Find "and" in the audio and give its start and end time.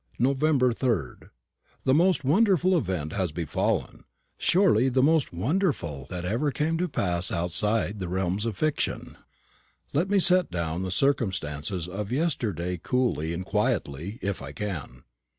13.31-13.45